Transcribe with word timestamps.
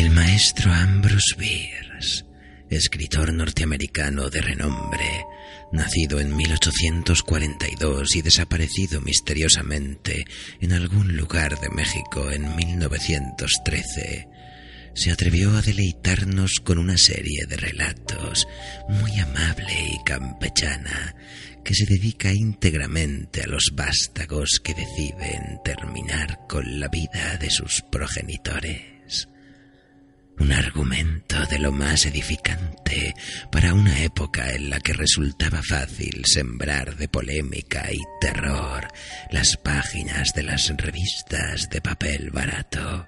El 0.00 0.08
maestro 0.12 0.72
Ambrose 0.72 1.36
Bierce, 1.36 2.24
escritor 2.70 3.34
norteamericano 3.34 4.30
de 4.30 4.40
renombre, 4.40 5.26
nacido 5.72 6.20
en 6.20 6.34
1842 6.34 8.16
y 8.16 8.22
desaparecido 8.22 9.02
misteriosamente 9.02 10.24
en 10.62 10.72
algún 10.72 11.18
lugar 11.18 11.60
de 11.60 11.68
México 11.68 12.30
en 12.30 12.56
1913, 12.56 14.26
se 14.94 15.10
atrevió 15.10 15.54
a 15.54 15.60
deleitarnos 15.60 16.62
con 16.64 16.78
una 16.78 16.96
serie 16.96 17.44
de 17.46 17.58
relatos 17.58 18.48
muy 18.88 19.20
amable 19.20 19.84
y 19.86 20.02
campechana 20.02 21.14
que 21.62 21.74
se 21.74 21.84
dedica 21.84 22.32
íntegramente 22.32 23.42
a 23.42 23.48
los 23.48 23.72
vástagos 23.74 24.60
que 24.64 24.72
deciden 24.72 25.60
terminar 25.62 26.38
con 26.48 26.80
la 26.80 26.88
vida 26.88 27.36
de 27.36 27.50
sus 27.50 27.82
progenitores. 27.92 28.89
Un 30.40 30.52
argumento 30.52 31.44
de 31.46 31.58
lo 31.58 31.70
más 31.70 32.06
edificante 32.06 33.14
para 33.52 33.74
una 33.74 34.02
época 34.02 34.50
en 34.52 34.70
la 34.70 34.80
que 34.80 34.94
resultaba 34.94 35.62
fácil 35.62 36.22
sembrar 36.24 36.96
de 36.96 37.08
polémica 37.08 37.92
y 37.92 38.00
terror 38.22 38.88
las 39.30 39.58
páginas 39.58 40.32
de 40.32 40.42
las 40.42 40.74
revistas 40.76 41.68
de 41.68 41.82
papel 41.82 42.30
barato. 42.30 43.06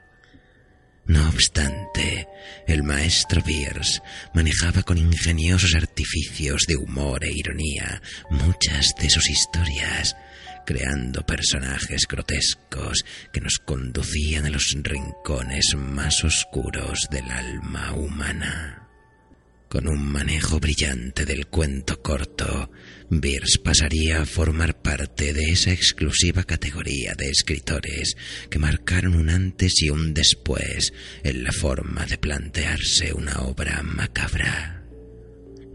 No 1.06 1.26
obstante, 1.31 2.28
el 2.66 2.82
maestro 2.82 3.43
Bierce 3.43 4.00
manejaba 4.34 4.82
con 4.82 4.99
ingeniosos 4.99 5.75
artificios 5.75 6.62
de 6.69 6.76
humor 6.76 7.25
e 7.25 7.32
ironía 7.32 8.03
muchas 8.31 8.94
de 9.00 9.09
sus 9.09 9.28
historias, 9.31 10.14
creando 10.65 11.25
personajes 11.25 12.06
grotescos 12.09 13.05
que 13.33 13.41
nos 13.41 13.59
conducían 13.59 14.47
a 14.47 14.50
los 14.50 14.77
rincones 14.83 15.75
más 15.77 16.25
oscuros 16.25 17.09
del 17.11 17.31
alma 17.31 17.93
humana. 17.95 18.83
Con 19.73 19.89
un 19.89 20.06
manejo 20.06 20.61
brillante 20.61 21.25
del 21.25 21.47
cuento 21.47 22.03
corto, 22.03 22.71
Bierce 23.09 23.59
pasaría 23.59 24.21
a 24.21 24.27
formar 24.27 24.83
parte 24.83 25.33
de 25.33 25.45
esa 25.45 25.73
exclusiva 25.73 26.45
categoría 26.45 27.15
de 27.15 27.31
escritores 27.31 28.15
que 28.50 28.59
marcaron 28.59 29.15
un 29.15 29.31
antes 29.31 29.81
y 29.81 29.89
un 29.89 30.12
después 30.12 30.93
en 31.23 31.43
la 31.43 31.53
forma 31.53 32.05
de 32.05 32.19
plantearse 32.19 33.15
una 33.15 33.41
obra 33.41 33.83
macabra. 33.83 34.81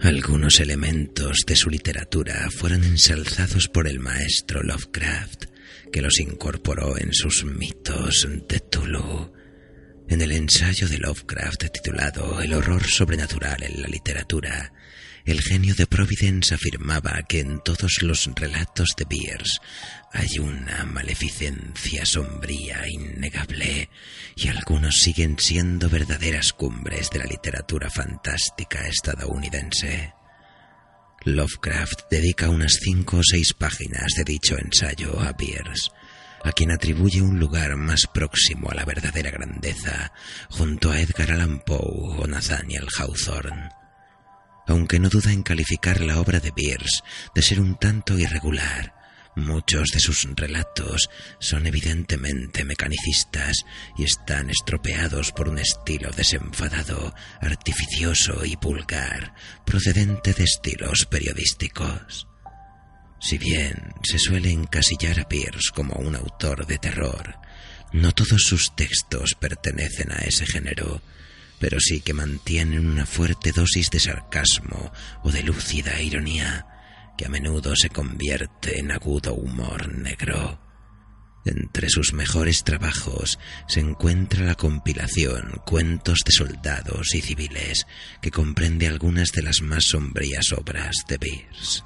Algunos 0.01 0.59
elementos 0.59 1.39
de 1.47 1.55
su 1.55 1.69
literatura 1.69 2.49
fueron 2.51 2.83
ensalzados 2.83 3.67
por 3.67 3.87
el 3.87 3.99
maestro 3.99 4.61
Lovecraft, 4.61 5.45
que 5.91 6.01
los 6.01 6.19
incorporó 6.19 6.97
en 6.99 7.13
sus 7.13 7.43
mitos 7.43 8.27
de 8.47 8.59
Tulu. 8.59 9.33
En 10.07 10.21
el 10.21 10.31
ensayo 10.33 10.87
de 10.87 10.99
Lovecraft 10.99 11.71
titulado 11.71 12.41
El 12.41 12.53
horror 12.53 12.83
sobrenatural 12.85 13.63
en 13.63 13.81
la 13.81 13.87
literatura, 13.87 14.71
el 15.27 15.41
genio 15.41 15.75
de 15.75 15.85
Providence 15.87 16.55
afirmaba 16.55 17.21
que 17.27 17.41
en 17.41 17.59
todos 17.59 18.01
los 18.01 18.29
relatos 18.33 18.95
de 18.97 19.03
Bierce 19.03 19.59
hay 20.13 20.39
una 20.39 20.85
maleficencia 20.85 22.05
sombría 22.05 22.87
innegable 22.87 23.89
y 24.37 24.47
algunos 24.47 25.01
siguen 25.01 25.37
siendo 25.37 25.89
verdaderas 25.89 26.53
cumbres 26.53 27.09
de 27.09 27.19
la 27.19 27.25
literatura 27.25 27.89
fantástica 27.89 28.87
estadounidense. 28.87 30.13
Lovecraft 31.25 32.03
dedica 32.09 32.49
unas 32.49 32.79
cinco 32.81 33.17
o 33.17 33.23
seis 33.23 33.53
páginas 33.53 34.13
de 34.15 34.23
dicho 34.23 34.57
ensayo 34.57 35.19
a 35.19 35.33
Bierce, 35.33 35.91
a 36.45 36.53
quien 36.53 36.71
atribuye 36.71 37.21
un 37.21 37.37
lugar 37.37 37.75
más 37.75 38.07
próximo 38.13 38.71
a 38.71 38.75
la 38.75 38.85
verdadera 38.85 39.29
grandeza, 39.29 40.13
junto 40.49 40.89
a 40.89 41.01
Edgar 41.01 41.31
Allan 41.31 41.59
Poe 41.59 42.15
o 42.17 42.27
Nathaniel 42.27 42.87
Hawthorne 42.97 43.76
aunque 44.67 44.99
no 44.99 45.09
duda 45.09 45.31
en 45.31 45.43
calificar 45.43 46.01
la 46.01 46.19
obra 46.19 46.39
de 46.39 46.51
Bierce 46.51 47.01
de 47.33 47.41
ser 47.41 47.59
un 47.59 47.75
tanto 47.75 48.17
irregular. 48.17 48.93
Muchos 49.35 49.89
de 49.89 49.99
sus 49.99 50.27
relatos 50.35 51.09
son 51.39 51.67
evidentemente 51.67 52.65
mecanicistas 52.65 53.65
y 53.95 54.03
están 54.03 54.49
estropeados 54.49 55.31
por 55.31 55.47
un 55.47 55.59
estilo 55.59 56.09
desenfadado, 56.11 57.13
artificioso 57.39 58.43
y 58.45 58.55
vulgar, 58.55 59.35
procedente 59.63 60.33
de 60.33 60.43
estilos 60.43 61.05
periodísticos. 61.05 62.27
Si 63.19 63.37
bien 63.37 63.93
se 64.03 64.17
suele 64.17 64.51
encasillar 64.51 65.19
a 65.19 65.27
Pierce 65.27 65.71
como 65.73 65.93
un 65.95 66.15
autor 66.15 66.65
de 66.65 66.79
terror, 66.79 67.35
no 67.93 68.11
todos 68.13 68.41
sus 68.41 68.75
textos 68.75 69.35
pertenecen 69.39 70.11
a 70.11 70.17
ese 70.17 70.45
género, 70.45 71.01
pero 71.59 71.79
sí 71.79 72.01
que 72.01 72.13
mantienen 72.13 72.87
una 72.87 73.05
fuerte 73.05 73.51
dosis 73.51 73.89
de 73.89 73.99
sarcasmo 73.99 74.91
o 75.23 75.31
de 75.31 75.43
lúcida 75.43 76.01
ironía 76.01 76.67
que 77.17 77.25
a 77.25 77.29
menudo 77.29 77.75
se 77.75 77.89
convierte 77.89 78.79
en 78.79 78.91
agudo 78.91 79.33
humor 79.33 79.91
negro. 79.91 80.59
Entre 81.45 81.89
sus 81.89 82.13
mejores 82.13 82.63
trabajos 82.63 83.39
se 83.67 83.79
encuentra 83.79 84.45
la 84.45 84.55
compilación 84.55 85.61
Cuentos 85.65 86.19
de 86.25 86.31
soldados 86.31 87.15
y 87.15 87.21
civiles, 87.21 87.87
que 88.21 88.31
comprende 88.31 88.87
algunas 88.87 89.31
de 89.31 89.41
las 89.41 89.61
más 89.61 89.85
sombrías 89.85 90.51
obras 90.51 91.05
de 91.07 91.17
Bierce. 91.17 91.83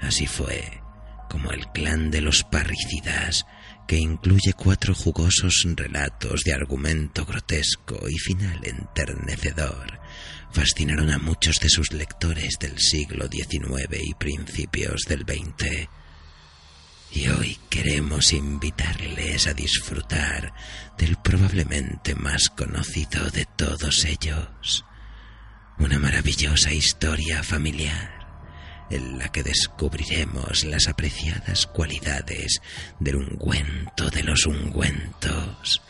Así 0.00 0.26
fue 0.26 0.80
como 1.28 1.50
El 1.50 1.66
clan 1.72 2.10
de 2.10 2.20
los 2.20 2.44
parricidas, 2.44 3.46
que 3.86 3.96
incluye 3.96 4.52
cuatro 4.54 4.94
jugosos 4.94 5.66
relatos 5.76 6.42
de 6.44 6.52
argumento 6.52 7.24
grotesco 7.24 8.08
y 8.08 8.18
final 8.18 8.60
enternecedor, 8.64 10.00
fascinaron 10.52 11.10
a 11.10 11.18
muchos 11.18 11.56
de 11.60 11.68
sus 11.68 11.92
lectores 11.92 12.58
del 12.60 12.78
siglo 12.78 13.28
XIX 13.28 14.00
y 14.02 14.14
principios 14.14 15.02
del 15.08 15.20
XX. 15.20 15.88
Y 17.12 17.28
hoy 17.28 17.58
queremos 17.68 18.32
invitarles 18.32 19.46
a 19.46 19.54
disfrutar 19.54 20.54
del 20.96 21.16
probablemente 21.16 22.14
más 22.14 22.48
conocido 22.48 23.30
de 23.30 23.46
todos 23.56 24.04
ellos, 24.04 24.84
una 25.78 25.98
maravillosa 25.98 26.72
historia 26.72 27.42
familiar 27.42 28.21
en 28.92 29.18
la 29.18 29.28
que 29.30 29.42
descubriremos 29.42 30.64
las 30.64 30.86
apreciadas 30.86 31.66
cualidades 31.66 32.60
del 33.00 33.16
ungüento 33.16 34.10
de 34.10 34.22
los 34.22 34.46
ungüentos, 34.46 35.82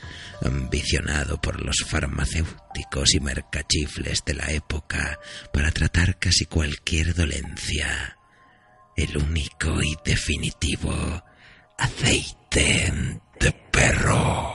ambicionado 0.45 1.41
por 1.41 1.61
los 1.61 1.77
farmacéuticos 1.87 3.15
y 3.15 3.21
mercachifles 3.21 4.25
de 4.25 4.35
la 4.35 4.51
época 4.53 5.19
para 5.53 5.71
tratar 5.73 6.19
casi 6.19 6.47
cualquier 6.47 7.15
dolencia. 7.15 8.17
El 8.97 9.17
único 9.17 9.83
y 9.83 9.97
definitivo 10.05 11.23
aceite 11.79 12.93
de 13.41 13.53
perro. 13.73 14.55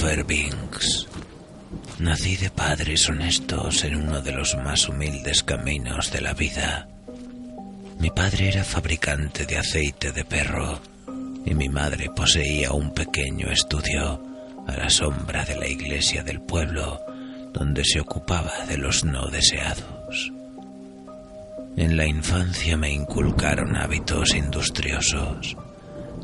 Buffer 0.00 0.24
Binks. 0.24 1.08
Nací 1.98 2.36
de 2.36 2.50
padres 2.50 3.08
honestos 3.08 3.82
en 3.82 3.96
uno 3.96 4.20
de 4.20 4.30
los 4.30 4.56
más 4.58 4.88
humildes 4.88 5.42
caminos 5.42 6.12
de 6.12 6.20
la 6.20 6.34
vida. 6.34 6.88
Mi 7.98 8.08
padre 8.10 8.50
era 8.50 8.62
fabricante 8.62 9.44
de 9.44 9.58
aceite 9.58 10.12
de 10.12 10.24
perro 10.24 10.78
y 11.44 11.52
mi 11.52 11.68
madre 11.68 12.10
poseía 12.14 12.70
un 12.70 12.94
pequeño 12.94 13.50
estudio 13.50 14.22
a 14.68 14.76
la 14.76 14.88
sombra 14.88 15.44
de 15.44 15.56
la 15.56 15.66
iglesia 15.66 16.22
del 16.22 16.42
pueblo 16.42 17.00
donde 17.52 17.82
se 17.84 17.98
ocupaba 17.98 18.66
de 18.68 18.78
los 18.78 19.02
no 19.02 19.26
deseados. 19.26 20.32
En 21.76 21.96
la 21.96 22.06
infancia 22.06 22.76
me 22.76 22.92
inculcaron 22.92 23.74
hábitos 23.74 24.32
industriosos. 24.32 25.56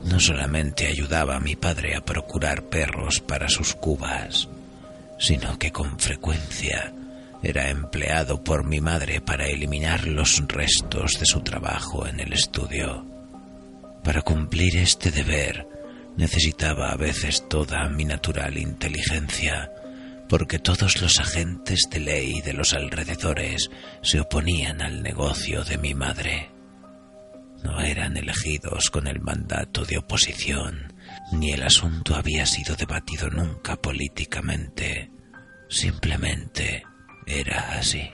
No 0.05 0.21
solamente 0.21 0.87
ayudaba 0.87 1.37
a 1.37 1.41
mi 1.41 1.57
padre 1.57 1.97
a 1.97 2.05
procurar 2.05 2.65
perros 2.65 3.21
para 3.21 3.49
sus 3.49 3.75
cubas, 3.75 4.49
sino 5.19 5.59
que 5.59 5.73
con 5.73 5.99
frecuencia 5.99 6.93
era 7.43 7.71
empleado 7.71 8.43
por 8.43 8.65
mi 8.65 8.81
madre 8.81 9.21
para 9.21 9.47
eliminar 9.47 10.07
los 10.07 10.43
restos 10.47 11.13
de 11.19 11.27
su 11.27 11.41
trabajo 11.41 12.07
en 12.07 12.21
el 12.21 12.33
estudio. 12.33 13.05
Para 14.03 14.23
cumplir 14.23 14.77
este 14.77 15.11
deber 15.11 15.67
necesitaba 16.17 16.91
a 16.91 16.97
veces 16.97 17.49
toda 17.49 17.89
mi 17.89 18.05
natural 18.05 18.57
inteligencia 18.57 19.71
porque 20.29 20.59
todos 20.59 21.01
los 21.01 21.19
agentes 21.21 21.89
de 21.91 22.01
ley 22.01 22.41
de 22.41 22.55
los 22.55 22.73
alrededores 22.73 23.71
se 24.03 24.21
oponían 24.21 24.81
al 24.83 25.03
negocio 25.03 25.65
de 25.65 25.79
mi 25.79 25.95
madre. 25.95 26.54
No 27.65 27.81
eran 27.81 28.17
elegidos 28.17 28.91
con 28.91 29.09
el 29.09 29.21
mandato 29.21 29.85
de 29.85 29.99
oposición, 29.99 30.95
ni 31.33 31.51
el 31.53 31.65
asunto 31.65 32.15
había 32.15 32.47
sido 32.47 32.77
debatido 32.77 33.29
nunca 33.31 33.77
políticamente. 33.77 35.11
Simplemente 35.69 36.85
era 37.27 37.79
así. 37.79 38.11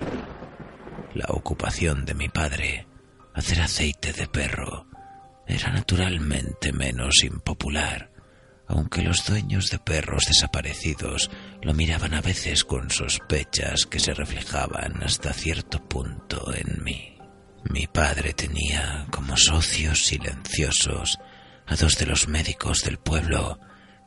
La 1.14 1.26
ocupación 1.28 2.06
de 2.06 2.14
mi 2.14 2.28
padre, 2.28 2.86
hacer 3.34 3.60
aceite 3.60 4.14
de 4.14 4.26
perro, 4.28 4.86
era 5.46 5.70
naturalmente 5.70 6.72
menos 6.72 7.22
impopular 7.24 8.10
aunque 8.70 9.02
los 9.02 9.26
dueños 9.26 9.68
de 9.70 9.80
perros 9.80 10.26
desaparecidos 10.28 11.28
lo 11.60 11.74
miraban 11.74 12.14
a 12.14 12.20
veces 12.20 12.64
con 12.64 12.88
sospechas 12.88 13.84
que 13.84 13.98
se 13.98 14.14
reflejaban 14.14 15.02
hasta 15.02 15.32
cierto 15.32 15.80
punto 15.88 16.54
en 16.54 16.84
mí. 16.84 17.19
Mi 17.64 17.86
padre 17.86 18.32
tenía 18.32 19.06
como 19.10 19.36
socios 19.36 20.06
silenciosos 20.06 21.18
a 21.66 21.76
dos 21.76 21.98
de 21.98 22.06
los 22.06 22.28
médicos 22.28 22.82
del 22.82 22.98
pueblo 22.98 23.60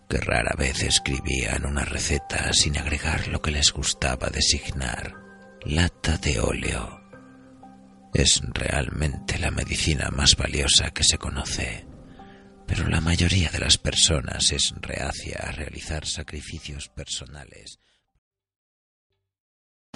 que 0.09 0.17
rara 0.17 0.55
vez 0.57 0.83
escribían 0.83 1.65
una 1.65 1.85
receta 1.85 2.51
sin 2.53 2.77
agregar 2.77 3.27
lo 3.27 3.41
que 3.41 3.51
les 3.51 3.71
gustaba 3.71 4.29
designar 4.29 5.15
lata 5.65 6.17
de 6.17 6.39
óleo. 6.39 7.01
Es 8.13 8.41
realmente 8.53 9.39
la 9.39 9.51
medicina 9.51 10.09
más 10.11 10.35
valiosa 10.35 10.91
que 10.91 11.03
se 11.03 11.17
conoce 11.17 11.85
pero 12.67 12.87
la 12.87 13.01
mayoría 13.01 13.49
de 13.49 13.59
las 13.59 13.77
personas 13.77 14.51
es 14.51 14.73
reacia 14.81 15.37
a 15.43 15.51
realizar 15.51 16.05
sacrificios 16.05 16.89
personales. 16.89 17.79